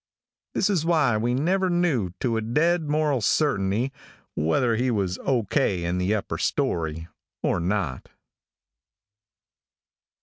"This 0.55 0.67
is 0.67 0.83
why 0.83 1.15
we 1.15 1.35
never 1.35 1.69
knew 1.69 2.09
to 2.21 2.35
a 2.35 2.41
dead 2.41 2.89
moral 2.89 3.21
certainty, 3.21 3.91
whether 4.33 4.75
he 4.75 4.89
was 4.89 5.19
O. 5.19 5.43
K. 5.43 5.85
in 5.85 5.99
the 5.99 6.15
upper 6.15 6.39
story, 6.39 7.07
or 7.43 7.59
not." 7.59 8.09